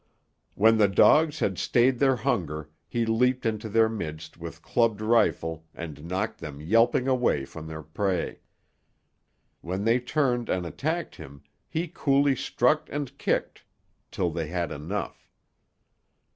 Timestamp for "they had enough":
14.31-15.29